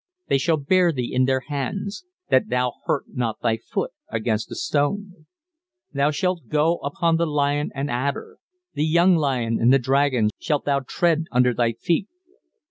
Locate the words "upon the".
6.77-7.27